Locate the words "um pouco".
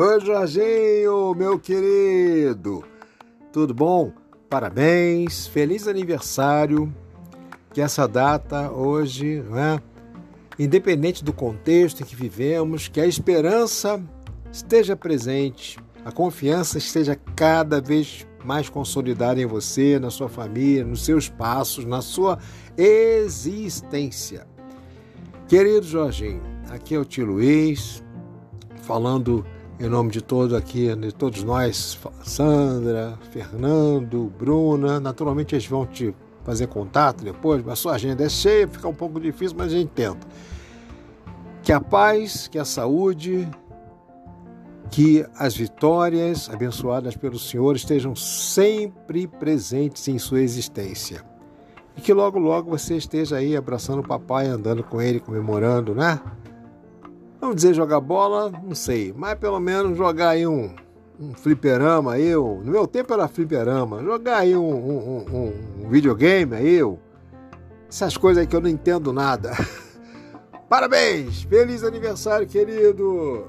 38.88-39.20